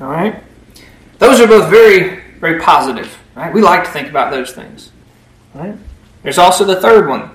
[0.00, 0.42] All right?
[1.18, 3.18] Those are both very, very positive.
[3.34, 3.52] Right?
[3.52, 4.90] We like to think about those things.
[5.54, 5.76] Right?
[6.22, 7.30] There's also the third one, and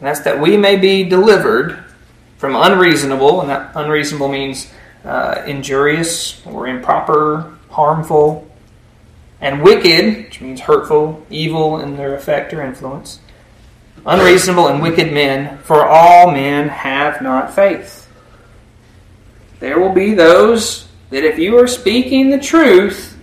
[0.00, 1.84] that's that we may be delivered
[2.38, 4.70] from unreasonable, and that unreasonable means
[5.04, 8.50] uh, injurious or improper, harmful,
[9.40, 13.20] and wicked, which means hurtful, evil in their effect or influence.
[14.06, 18.09] Unreasonable and wicked men, for all men have not faith.
[19.60, 23.16] There will be those that if you are speaking the truth,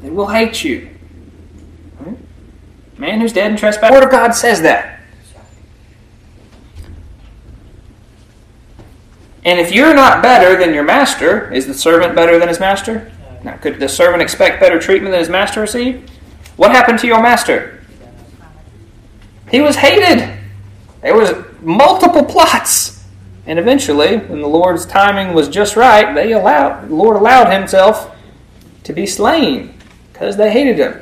[0.00, 0.88] they will hate you.
[3.02, 3.90] Man who's dead in trespass.
[3.90, 5.00] The Word of God says that.
[9.44, 13.10] And if you're not better than your master, is the servant better than his master?
[13.42, 16.10] Now, could the servant expect better treatment than his master received?
[16.56, 17.84] What happened to your master?
[19.50, 20.38] He was hated.
[21.00, 23.01] There was multiple plots.
[23.46, 28.14] And eventually, when the Lord's timing was just right, they allowed the Lord allowed himself
[28.84, 29.74] to be slain
[30.12, 31.00] because they hated him.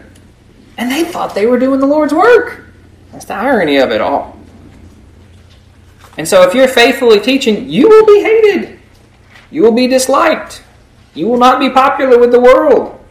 [0.78, 2.64] And they thought they were doing the Lord's work.
[3.12, 4.38] That's the irony of it all.
[6.16, 8.78] And so, if you're faithfully teaching, you will be hated.
[9.50, 10.62] You will be disliked.
[11.14, 13.04] You will not be popular with the world.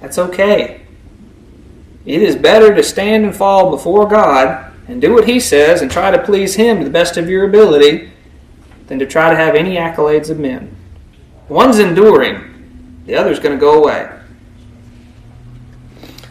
[0.00, 0.82] That's okay.
[2.04, 5.90] It is better to stand and fall before God and do what He says and
[5.90, 8.10] try to please Him to the best of your ability
[8.88, 10.74] than to try to have any accolades of men.
[11.48, 14.10] One's enduring, the other's going to go away.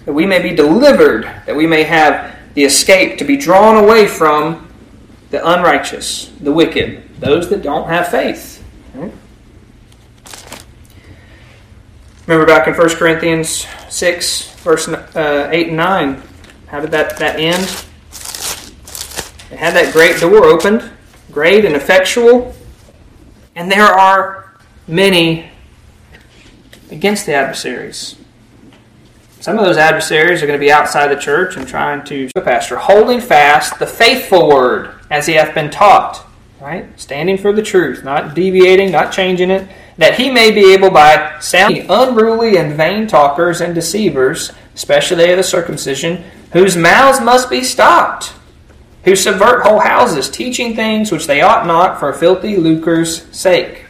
[0.06, 4.08] That we may be delivered, that we may have the escape to be drawn away
[4.08, 4.68] from
[5.30, 8.64] the unrighteous, the wicked, those that don't have faith.
[8.96, 9.12] Right?
[12.26, 16.24] Remember back in 1 Corinthians 6, verse uh, 8 and 9,
[16.68, 17.86] how did that, that end?
[19.52, 20.90] It had that great door opened,
[21.32, 22.54] great and effectual,
[23.56, 24.54] and there are
[24.88, 25.50] many
[26.92, 28.16] against the adversaries.
[29.40, 32.42] Some of those adversaries are going to be outside the church and trying to the
[32.42, 36.26] pastor, holding fast the faithful word as he hath been taught,
[36.60, 36.88] right?
[37.00, 41.38] Standing for the truth, not deviating, not changing it, that he may be able by
[41.40, 47.64] sounding unruly and vain talkers and deceivers, especially of the circumcision, whose mouths must be
[47.64, 48.34] stopped,
[49.08, 53.86] who subvert whole houses, teaching things which they ought not for filthy lucre's sake.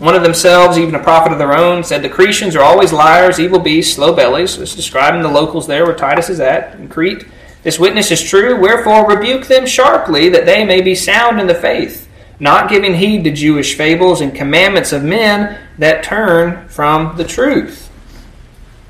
[0.00, 3.38] One of themselves, even a prophet of their own, said the Cretians are always liars,
[3.38, 4.58] evil beasts, slow bellies.
[4.58, 7.26] It's describing the locals there where Titus is at in Crete.
[7.62, 11.54] This witness is true, wherefore rebuke them sharply, that they may be sound in the
[11.54, 12.08] faith,
[12.40, 17.88] not giving heed to Jewish fables and commandments of men that turn from the truth.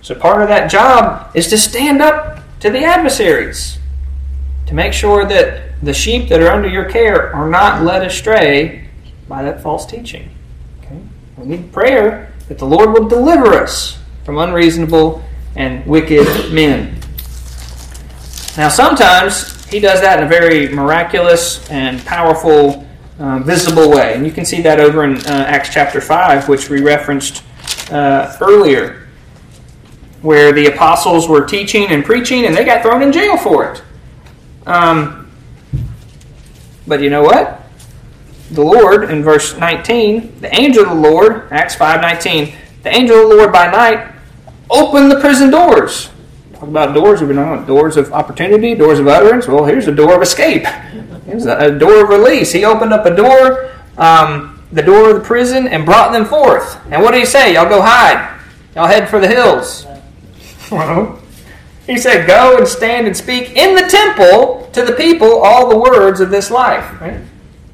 [0.00, 3.76] So part of that job is to stand up to the adversaries,
[4.70, 8.88] to make sure that the sheep that are under your care are not led astray
[9.26, 10.30] by that false teaching.
[10.78, 11.00] Okay?
[11.38, 15.24] We need prayer that the Lord will deliver us from unreasonable
[15.56, 17.00] and wicked men.
[18.56, 22.86] Now, sometimes He does that in a very miraculous and powerful,
[23.18, 24.14] um, visible way.
[24.14, 27.42] And you can see that over in uh, Acts chapter 5, which we referenced
[27.90, 29.08] uh, earlier,
[30.22, 33.82] where the apostles were teaching and preaching and they got thrown in jail for it.
[34.66, 35.30] Um,
[36.86, 37.60] but you know what?
[38.50, 43.30] the Lord in verse 19, the angel of the Lord, Acts 5:19, the angel of
[43.30, 44.06] the Lord by night
[44.68, 46.10] opened the prison doors.
[46.54, 49.46] Talk about doors, we've been doors of opportunity, doors of utterance.
[49.46, 50.66] Well, here's a door of escape.
[51.26, 52.52] Here's a, door of release.
[52.52, 56.78] He opened up a door, um, the door of the prison, and brought them forth.
[56.90, 57.54] And what did he say?
[57.54, 58.40] Y'all go hide.
[58.74, 59.86] Y'all head for the hills.
[60.70, 61.19] Well,
[61.86, 65.78] he said, Go and stand and speak in the temple to the people all the
[65.78, 67.00] words of this life.
[67.00, 67.20] Right?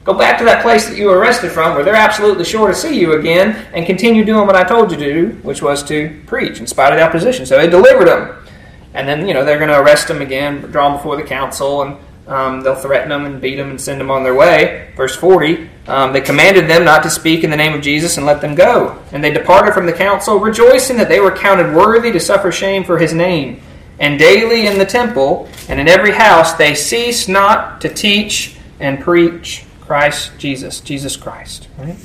[0.05, 2.75] Go back to that place that you were arrested from, where they're absolutely sure to
[2.75, 6.23] see you again, and continue doing what I told you to do, which was to
[6.27, 7.45] preach in spite of the opposition.
[7.45, 8.47] So they delivered them.
[8.95, 11.83] And then, you know, they're going to arrest them again, draw them before the council,
[11.83, 11.97] and
[12.29, 14.93] um, they'll threaten them and beat them and send them on their way.
[14.97, 18.27] Verse 40 um, They commanded them not to speak in the name of Jesus and
[18.27, 19.03] let them go.
[19.13, 22.85] And they departed from the council, rejoicing that they were counted worthy to suffer shame
[22.85, 23.61] for his name.
[23.99, 29.01] And daily in the temple and in every house they ceased not to teach and
[29.01, 31.69] preach Christ Jesus, Jesus Christ.
[31.79, 31.97] Right?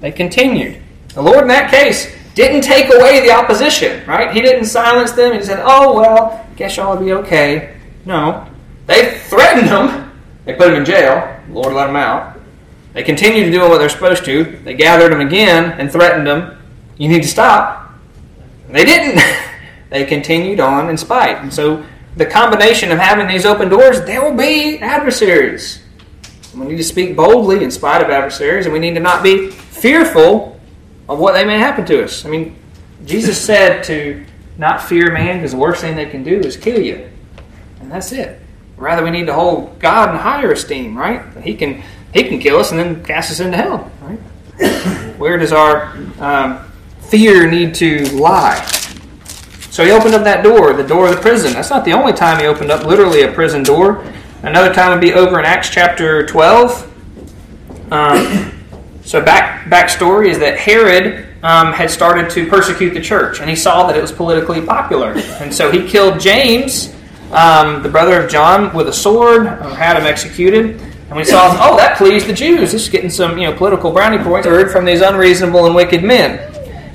[0.00, 0.82] They continued.
[1.14, 4.34] The Lord, in that case, didn't take away the opposition, right?
[4.34, 5.34] He didn't silence them.
[5.34, 8.46] He said, "Oh well, guess y'all will be okay." No,
[8.86, 10.12] they threatened them.
[10.44, 11.40] They put him in jail.
[11.46, 12.38] The Lord let them out.
[12.92, 14.44] They continued doing what they're supposed to.
[14.64, 16.58] They gathered them again and threatened them.
[16.96, 17.92] You need to stop.
[18.68, 19.20] They didn't.
[19.90, 21.38] they continued on in spite.
[21.38, 21.84] And so,
[22.16, 25.82] the combination of having these open doors, there will be adversaries.
[26.54, 29.50] We need to speak boldly in spite of adversaries, and we need to not be
[29.50, 30.60] fearful
[31.08, 32.24] of what they may happen to us.
[32.24, 32.56] I mean,
[33.04, 34.24] Jesus said to
[34.56, 37.10] not fear man because the worst thing they can do is kill you.
[37.80, 38.40] And that's it.
[38.76, 41.22] Rather, we need to hold God in higher esteem, right?
[41.42, 44.18] He can He can kill us and then cast us into hell, right?
[45.18, 46.64] Where does our um,
[47.00, 48.66] fear need to lie?
[49.74, 51.52] So he opened up that door, the door of the prison.
[51.52, 54.04] That's not the only time he opened up literally a prison door.
[54.44, 57.90] Another time would be over in Acts chapter 12.
[57.90, 58.52] Um,
[59.02, 63.56] so back backstory is that Herod um, had started to persecute the church, and he
[63.56, 66.94] saw that it was politically popular, and so he killed James,
[67.32, 70.80] um, the brother of John, with a sword, or had him executed.
[71.08, 72.70] And we saw, oh, that pleased the Jews.
[72.70, 76.04] This is getting some, you know, political brownie points heard from these unreasonable and wicked
[76.04, 76.38] men.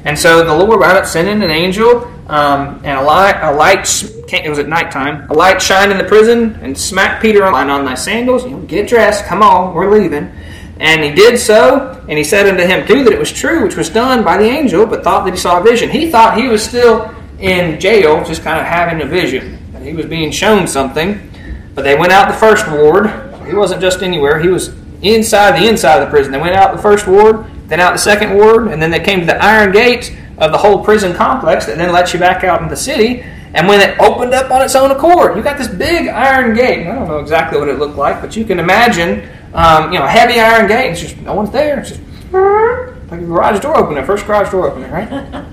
[0.06, 4.04] And so the Lord wound up sending an angel, um, and a light, a light,
[4.32, 7.86] it was at nighttime, a light shined in the prison and smacked Peter on, on
[7.86, 8.44] thy sandals.
[8.44, 10.32] You know, get dressed, come on, we're leaving.
[10.80, 13.76] And he did so, and he said unto him, too, that it was true, which
[13.76, 15.89] was done by the angel, but thought that he saw a vision.
[15.89, 19.58] He thought he was still in jail, just kind of having a vision.
[19.74, 21.32] That he was being shown something.
[21.74, 23.10] But they went out the first ward.
[23.48, 26.32] He wasn't just anywhere, he was inside the inside of the prison.
[26.32, 29.22] They went out the first ward, then out the second ward, and then they came
[29.22, 32.62] to the iron gate of the whole prison complex that then lets you back out
[32.62, 33.21] in the city.
[33.54, 36.88] And when it opened up on its own accord, you got this big iron gate.
[36.88, 40.06] I don't know exactly what it looked like, but you can imagine um, you know,
[40.06, 40.91] heavy iron gate.
[40.91, 41.80] It's just no one's there.
[41.80, 45.45] It's just like a garage door opener, first garage door opener, right?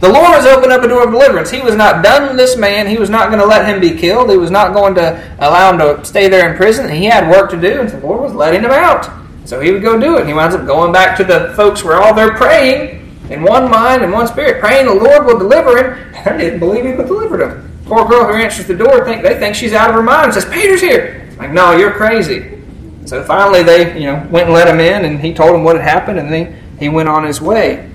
[0.00, 1.50] The Lord has opened up a door of deliverance.
[1.50, 2.86] He was not done with this man.
[2.86, 4.30] He was not going to let him be killed.
[4.30, 6.90] He was not going to allow him to stay there in prison.
[6.90, 9.10] He had work to do, and the Lord was letting him out.
[9.44, 10.20] So he would go do it.
[10.20, 12.99] And he winds up going back to the folks where all they're praying
[13.30, 16.06] in one mind and one spirit, praying the Lord will deliver him.
[16.24, 17.80] They didn't believe he would deliver them.
[17.86, 20.34] Poor girl who answers the door, think they think she's out of her mind and
[20.34, 21.28] says, Peter's here.
[21.38, 22.60] Like, no, you're crazy.
[23.06, 25.76] So finally they, you know, went and let him in and he told them what
[25.76, 27.90] had happened and then he went on his way.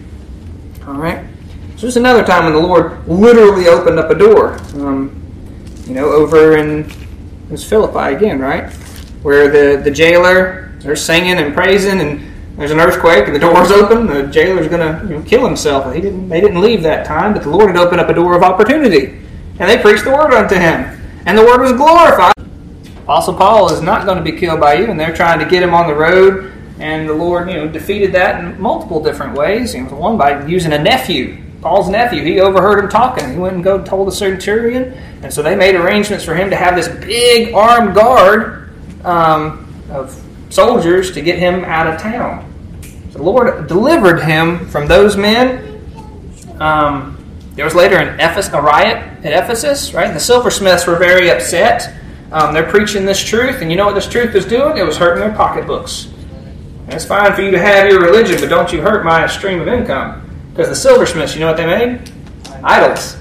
[0.88, 1.24] All right.
[1.76, 4.54] So there's another time when the Lord literally opened up a door.
[4.74, 5.22] Um,
[5.86, 6.90] you know, over in
[7.46, 8.74] it was Philippi again, right?
[9.22, 13.72] Where the, the jailer, they're singing and praising, and there's an earthquake, and the door's
[13.72, 14.08] open.
[14.08, 15.94] The jailer's going to you know, kill himself.
[15.94, 18.36] He didn't, they didn't leave that time, but the Lord had opened up a door
[18.36, 19.22] of opportunity.
[19.60, 21.00] And they preached the word unto him.
[21.26, 22.34] And the word was glorified.
[23.04, 25.64] Apostle Paul is not going to be killed by you, and they're trying to get
[25.64, 26.54] him on the road.
[26.80, 29.74] And the Lord, you know, defeated that in multiple different ways.
[29.74, 33.32] You know, one by using a nephew Paul's nephew, he overheard him talking.
[33.32, 36.56] He went and go told the centurion, and so they made arrangements for him to
[36.56, 38.70] have this big armed guard
[39.04, 40.16] um, of
[40.52, 42.45] soldiers to get him out of town.
[43.16, 45.82] The Lord delivered him from those men.
[46.60, 47.18] Um,
[47.56, 50.14] there was later an Ephes- a riot at Ephesus, right?
[50.14, 51.96] The silversmiths were very upset.
[52.34, 54.78] Um, they're preaching this truth, and you know what this truth was doing?
[54.78, 56.08] It was hurting their pocketbooks.
[56.88, 59.62] And it's fine for you to have your religion, but don't you hurt my stream
[59.62, 60.22] of income.
[60.50, 62.12] Because the silversmiths, you know what they made?
[62.66, 63.16] Idols.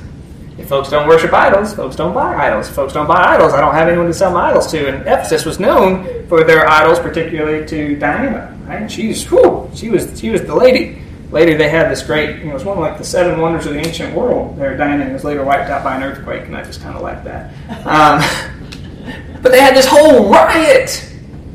[0.58, 2.68] If folks don't worship idols, folks don't buy idols.
[2.68, 4.88] If folks don't buy idols, I don't have anyone to sell my idols to.
[4.88, 8.53] And Ephesus was known for their idols, particularly to Diana.
[8.64, 8.90] Right?
[8.90, 11.00] She's, whew, she was, she was the lady.
[11.30, 13.74] Later, they had this great, you know, it's one of like the seven wonders of
[13.74, 14.56] the ancient world.
[14.56, 17.24] There, Diana was later wiped out by an earthquake, and I just kind of like
[17.24, 17.52] that.
[17.86, 18.22] Um,
[19.42, 21.12] but they had this whole riot.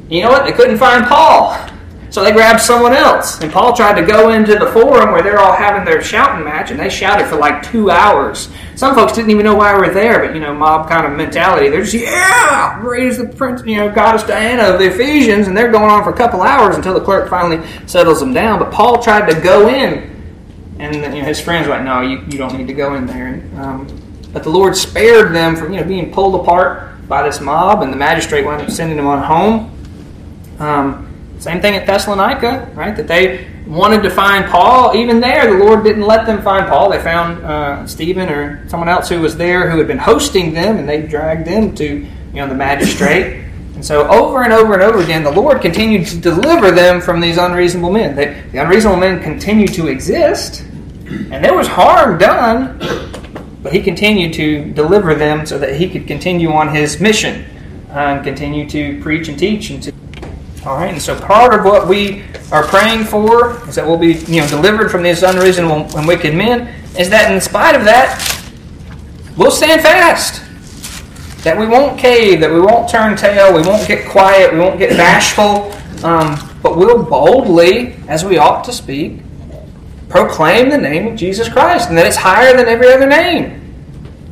[0.09, 0.45] You know what?
[0.45, 1.69] They couldn't find Paul.
[2.09, 3.39] So they grabbed someone else.
[3.39, 6.71] And Paul tried to go into the forum where they're all having their shouting match,
[6.71, 8.49] and they shouted for like two hours.
[8.79, 11.11] Some folks didn't even know why we were there, but you know, mob kind of
[11.11, 11.67] mentality.
[11.67, 15.69] They're just, yeah, raise the prince, you know, goddess Diana of the Ephesians, and they're
[15.69, 18.57] going on for a couple hours until the clerk finally settles them down.
[18.57, 20.33] But Paul tried to go in,
[20.79, 23.05] and you know, his friends were like, no, you, you don't need to go in
[23.05, 23.27] there.
[23.27, 27.41] And, um, but the Lord spared them from you know being pulled apart by this
[27.41, 29.75] mob, and the magistrate wound up sending them on home.
[30.57, 31.08] Um,
[31.39, 32.95] same thing at Thessalonica, right?
[32.95, 34.95] That they wanted to find Paul.
[34.95, 36.89] Even there, the Lord didn't let them find Paul.
[36.89, 40.77] They found uh, Stephen or someone else who was there who had been hosting them,
[40.77, 43.45] and they dragged them to you know the magistrate.
[43.75, 47.21] And so, over and over and over again, the Lord continued to deliver them from
[47.21, 48.13] these unreasonable men.
[48.13, 50.61] They, the unreasonable men continued to exist,
[51.07, 52.77] and there was harm done,
[53.63, 57.45] but He continued to deliver them so that He could continue on His mission
[57.91, 59.93] and continue to preach and teach and to
[60.65, 64.15] all right, and so part of what we are praying for is that we'll be,
[64.27, 66.75] you know, delivered from these unreasonable and wicked men.
[66.97, 68.19] Is that in spite of that,
[69.37, 70.43] we'll stand fast.
[71.45, 74.77] That we won't cave, that we won't turn tail, we won't get quiet, we won't
[74.77, 75.71] get bashful,
[76.03, 79.21] um, but we'll boldly, as we ought to speak,
[80.09, 83.55] proclaim the name of Jesus Christ, and that it's higher than every other name.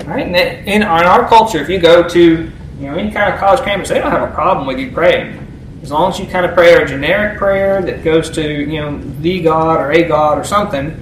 [0.06, 0.28] Right?
[0.28, 3.62] And in, in our culture, if you go to you know any kind of college
[3.62, 5.47] campus, they don't have a problem with you praying
[5.88, 8.98] as long as you kind of pray a generic prayer that goes to, you know,
[9.22, 10.94] the God or a God or something.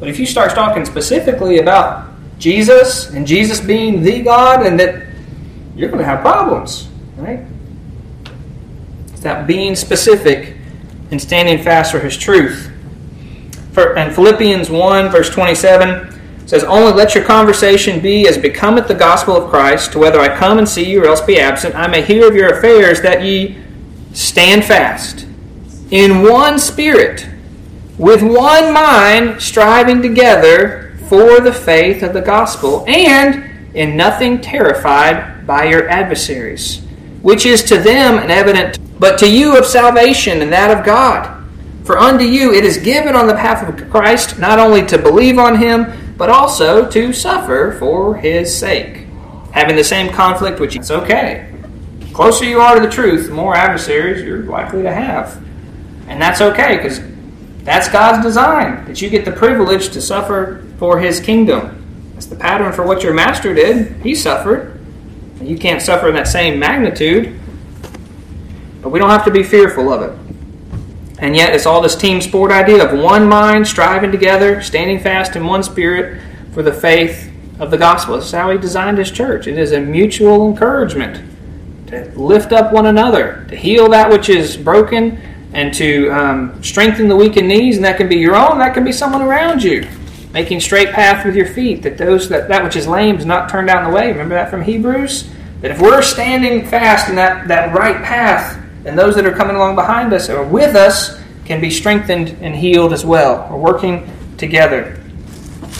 [0.00, 5.06] But if you start talking specifically about Jesus and Jesus being the God, and that
[5.76, 7.40] you're going to have problems, right?
[9.08, 10.56] It's that being specific
[11.10, 12.72] and standing fast for His truth.
[13.72, 18.94] For, and Philippians 1, verse 27 says, Only let your conversation be as becometh the
[18.94, 21.86] gospel of Christ, to whether I come and see you or else be absent, I
[21.86, 23.61] may hear of your affairs, that ye
[24.12, 25.26] Stand fast
[25.90, 27.26] in one spirit,
[27.96, 35.46] with one mind, striving together for the faith of the gospel, and in nothing terrified
[35.46, 36.82] by your adversaries,
[37.22, 41.42] which is to them an evident, but to you of salvation and that of God.
[41.84, 45.38] For unto you it is given on the path of Christ not only to believe
[45.38, 49.06] on him, but also to suffer for his sake.
[49.52, 51.51] Having the same conflict, which is okay
[52.12, 55.42] closer you are to the truth, the more adversaries you're likely to have.
[56.08, 57.00] And that's okay because
[57.64, 62.12] that's God's design, that you get the privilege to suffer for His kingdom.
[62.14, 63.92] That's the pattern for what your master did.
[64.02, 64.80] He suffered.
[65.40, 67.38] You can't suffer in that same magnitude,
[68.80, 71.18] but we don't have to be fearful of it.
[71.18, 75.36] And yet, it's all this team sport idea of one mind, striving together, standing fast
[75.36, 76.20] in one spirit
[76.52, 78.16] for the faith of the gospel.
[78.16, 79.46] This is how He designed His church.
[79.46, 81.31] It is a mutual encouragement
[81.92, 85.20] to lift up one another, to heal that which is broken,
[85.52, 87.76] and to um, strengthen the weakened knees.
[87.76, 89.86] And that can be your own, that can be someone around you.
[90.32, 93.50] Making straight path with your feet, that those that, that which is lame is not
[93.50, 94.10] turned down the way.
[94.10, 95.28] Remember that from Hebrews?
[95.60, 99.56] That if we're standing fast in that, that right path, then those that are coming
[99.56, 103.46] along behind us or with us can be strengthened and healed as well.
[103.50, 104.98] We're working together.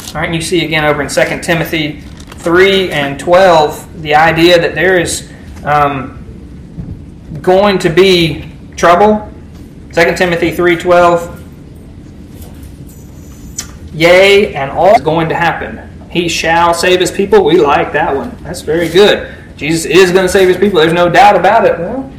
[0.08, 4.60] All right, and you see again over in 2 Timothy 3 and 12 the idea
[4.60, 5.31] that there is
[5.64, 6.18] um,
[7.42, 9.32] going to be trouble.
[9.92, 11.40] 2 Timothy 3.12
[13.94, 15.88] Yea, and all is going to happen.
[16.10, 17.44] He shall save his people.
[17.44, 18.36] We like that one.
[18.42, 19.34] That's very good.
[19.56, 20.80] Jesus is going to save his people.
[20.80, 21.78] There's no doubt about it.
[21.78, 22.10] Well,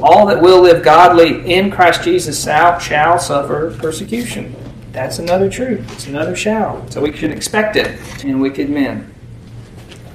[0.00, 4.54] all that will live godly in Christ Jesus shall, shall suffer persecution.
[4.92, 5.92] That's another truth.
[5.92, 6.88] It's another shall.
[6.90, 9.12] So we should expect it in wicked men.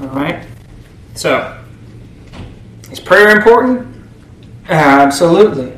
[0.02, 0.46] All right?
[1.14, 1.64] So,
[2.96, 4.08] is prayer important?
[4.70, 5.74] Absolutely.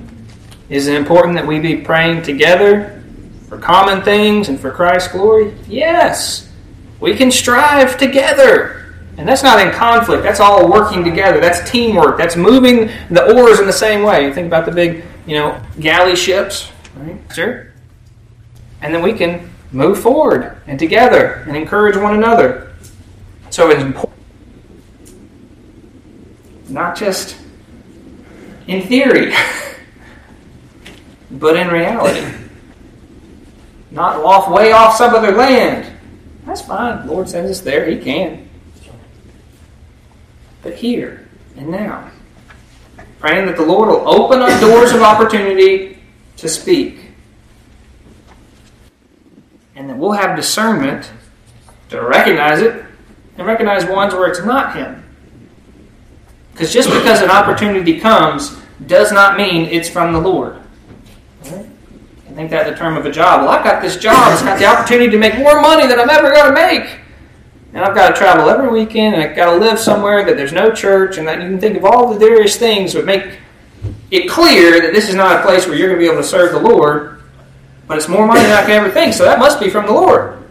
[0.69, 3.03] Is it important that we be praying together
[3.47, 5.55] for common things and for Christ's glory?
[5.67, 6.51] Yes.
[6.99, 8.93] We can strive together.
[9.17, 10.21] And that's not in conflict.
[10.21, 11.39] That's all working together.
[11.39, 12.17] That's teamwork.
[12.17, 14.25] That's moving the oars in the same way.
[14.25, 17.19] You think about the big, you know, galley ships, right?
[17.33, 17.71] Sure.
[18.81, 22.75] And then we can move forward and together and encourage one another.
[23.49, 24.16] So it's important,
[26.69, 27.37] not just
[28.67, 29.33] in theory,
[31.31, 32.35] but in reality.
[33.91, 35.91] Not off way off some other land.
[36.45, 37.07] That's fine.
[37.07, 37.89] Lord sends us there.
[37.89, 38.47] He can.
[40.61, 42.11] But here and now,
[43.19, 45.97] praying that the Lord will open up doors of opportunity
[46.37, 47.11] to speak.
[49.75, 51.11] And that we'll have discernment
[51.89, 52.83] to recognize it
[53.37, 54.96] and recognize ones where it's not Him.
[56.57, 60.59] Because just because an opportunity comes does not mean it's from the Lord.
[61.45, 63.41] I think that's the term of a job.
[63.41, 64.33] Well, I've got this job.
[64.33, 66.99] It's got the opportunity to make more money than I'm ever going to make.
[67.73, 70.51] And I've got to travel every weekend, and I've got to live somewhere that there's
[70.51, 73.37] no church, and that you can think of all the various things that make
[74.09, 76.27] it clear that this is not a place where you're going to be able to
[76.27, 77.21] serve the Lord,
[77.85, 79.91] but it's more money than I can ever think, so that must be from the
[79.91, 80.43] Lord.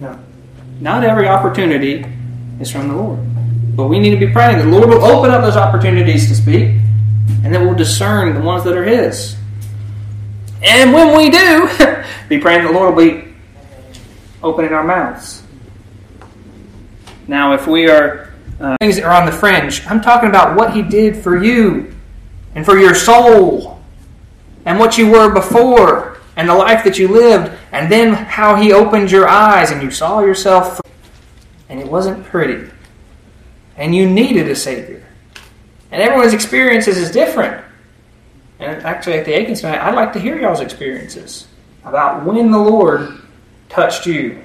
[0.00, 0.18] No.
[0.80, 2.04] Not every opportunity
[2.58, 3.29] is from the Lord.
[3.80, 4.58] But we need to be praying.
[4.58, 6.76] That the Lord will open up those opportunities to speak,
[7.42, 9.36] and then we'll discern the ones that are His.
[10.62, 11.66] And when we do,
[12.28, 13.32] be praying that the Lord will be
[14.42, 15.42] opening our mouths.
[17.26, 20.74] Now, if we are uh, things that are on the fringe, I'm talking about what
[20.74, 21.94] He did for you
[22.54, 23.80] and for your soul
[24.66, 28.74] and what you were before and the life that you lived, and then how He
[28.74, 30.82] opened your eyes and you saw yourself,
[31.70, 32.70] and it wasn't pretty
[33.80, 35.02] and you needed a Savior.
[35.90, 37.64] And everyone's experiences is different.
[38.60, 41.48] And actually, at the Aikens tonight, I'd like to hear y'all's experiences
[41.82, 43.18] about when the Lord
[43.70, 44.44] touched you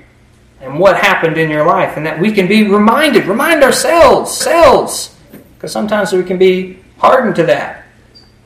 [0.61, 5.13] and what happened in your life, and that we can be reminded, remind ourselves, selves,
[5.53, 7.85] because sometimes we can be hardened to that.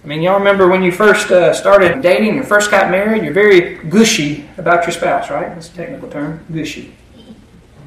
[0.04, 3.32] I mean, y'all remember when you first uh, started dating, you first got married, you're
[3.32, 5.50] very gushy about your spouse, right?
[5.50, 6.96] That's a technical term, gushy.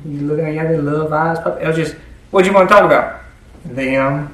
[0.04, 1.64] You look at you your love eyes, puppy.
[1.64, 1.96] It was just
[2.32, 3.20] what do you want to talk about?
[3.64, 4.28] Them.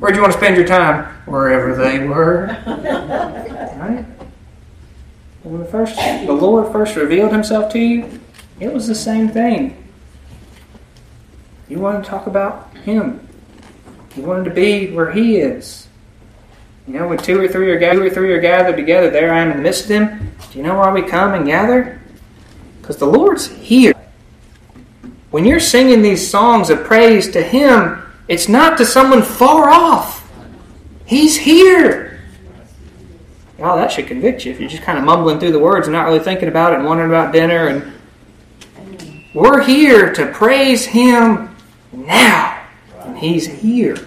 [0.00, 1.04] Where'd you want to spend your time?
[1.26, 2.46] Wherever they were.
[2.66, 4.04] Right?
[5.42, 8.20] When the first the Lord first revealed himself to you,
[8.58, 9.84] it was the same thing.
[11.68, 13.28] You wanted to talk about him.
[14.16, 15.86] You wanted to be where he is.
[16.88, 19.34] You know, when two or three are gathered, two or three are gathered together, there
[19.34, 20.32] I am in the midst of them.
[20.50, 22.00] Do you know why we come and gather?
[22.80, 23.92] Because the Lord's here.
[25.36, 30.32] When you're singing these songs of praise to Him, it's not to someone far off.
[31.04, 32.22] He's here.
[33.58, 35.92] Well, that should convict you if you're just kind of mumbling through the words and
[35.92, 37.68] not really thinking about it and wondering about dinner.
[37.68, 37.92] And
[39.34, 41.54] we're here to praise Him
[41.92, 42.66] now,
[43.00, 43.98] and He's here,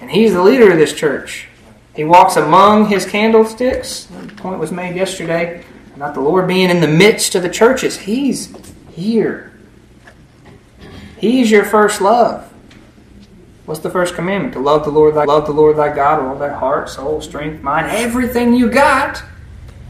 [0.00, 1.48] and He's the leader of this church.
[1.96, 4.04] He walks among His candlesticks.
[4.04, 5.64] The point was made yesterday
[5.96, 7.98] about the Lord being in the midst of the churches.
[7.98, 8.54] He's
[8.92, 9.49] here.
[11.20, 12.50] He's your first love.
[13.66, 14.54] What's the first commandment?
[14.54, 17.20] To love the Lord thy love the Lord thy God with all thy heart, soul,
[17.20, 19.22] strength, mind, everything you got.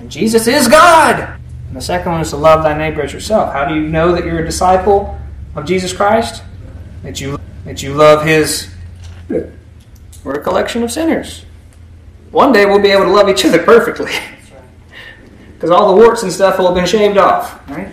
[0.00, 1.40] And Jesus is God.
[1.68, 3.52] And the second one is to love thy neighbor as yourself.
[3.52, 5.18] How do you know that you're a disciple
[5.54, 6.42] of Jesus Christ?
[7.04, 8.68] That you that you love his
[9.28, 11.44] we're a collection of sinners.
[12.32, 14.12] One day we'll be able to love each other perfectly.
[15.54, 17.60] Because all the warts and stuff will have been shaved off.
[17.68, 17.92] Right?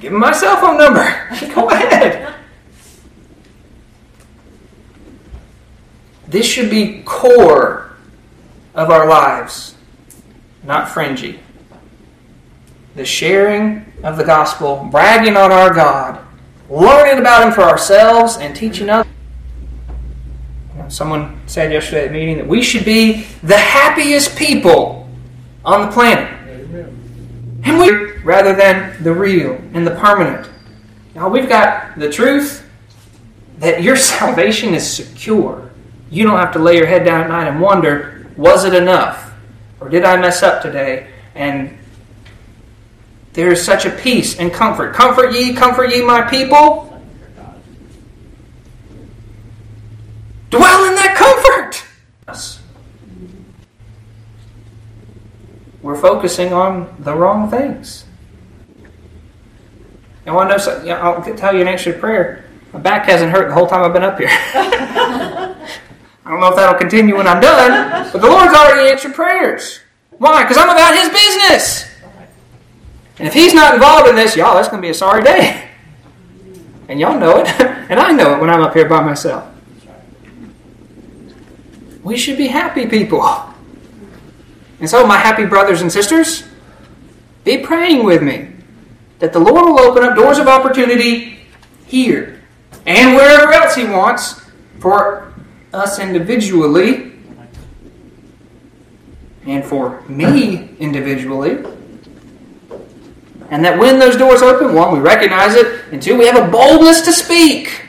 [0.00, 1.04] Give him my cell phone number.
[1.54, 2.39] Go ahead.
[6.30, 7.90] This should be core
[8.72, 9.74] of our lives,
[10.62, 11.40] not fringy.
[12.94, 16.24] The sharing of the gospel, bragging on our God,
[16.68, 19.10] learning about Him for ourselves, and teaching others.
[20.86, 25.08] Someone said yesterday at the meeting that we should be the happiest people
[25.64, 26.32] on the planet.
[27.64, 30.48] And we, rather than the real and the permanent.
[31.16, 32.68] Now we've got the truth
[33.58, 35.69] that your salvation is secure.
[36.10, 39.32] You don't have to lay your head down at night and wonder, was it enough?
[39.80, 41.08] Or did I mess up today?
[41.34, 41.78] And
[43.32, 44.92] there is such a peace and comfort.
[44.94, 46.88] Comfort ye, comfort ye, my people.
[50.50, 51.84] Dwell in that comfort.
[55.82, 58.04] We're focusing on the wrong things.
[60.26, 60.94] And want to know?
[60.94, 62.44] I'll tell you an answer to prayer.
[62.72, 64.28] My back hasn't hurt the whole time I've been up here.
[66.30, 69.80] I don't know if that'll continue when I'm done, but the Lord's already answered prayers.
[70.18, 70.44] Why?
[70.44, 71.90] Because I'm about His business.
[73.18, 75.68] And if He's not involved in this, y'all, that's going to be a sorry day.
[76.88, 79.52] And y'all know it, and I know it when I'm up here by myself.
[82.04, 83.24] We should be happy people.
[84.78, 86.44] And so, my happy brothers and sisters,
[87.42, 88.50] be praying with me
[89.18, 91.40] that the Lord will open up doors of opportunity
[91.86, 92.40] here
[92.86, 94.40] and wherever else He wants
[94.78, 95.29] for
[95.72, 97.12] us individually
[99.46, 101.64] and for me individually.
[103.50, 106.50] And that when those doors open, one, we recognize it, and two, we have a
[106.50, 107.84] boldness to speak.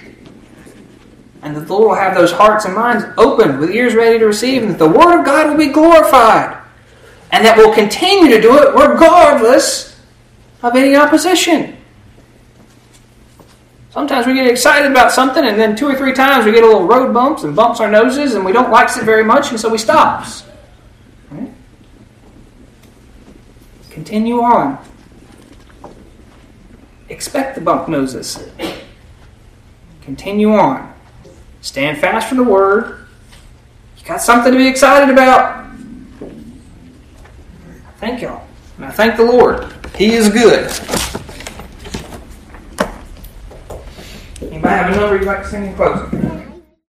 [1.43, 4.25] And that the Lord will have those hearts and minds open with ears ready to
[4.25, 6.57] receive, and that the Word of God will be glorified.
[7.31, 9.99] And that we'll continue to do it regardless
[10.63, 11.77] of any opposition.
[13.91, 16.65] Sometimes we get excited about something, and then two or three times we get a
[16.65, 19.59] little road bumps and bumps our noses, and we don't like it very much, and
[19.59, 20.25] so we stop.
[21.29, 21.51] Right?
[23.89, 24.77] Continue on.
[27.09, 28.41] Expect the bump noses.
[30.01, 30.93] Continue on.
[31.59, 33.05] Stand fast for the word.
[33.97, 35.69] You got something to be excited about.
[37.97, 38.47] Thank y'all.
[38.77, 39.71] And I thank the Lord.
[39.95, 40.71] He is good.
[44.61, 46.40] May I have a number you'd like to sing in closing?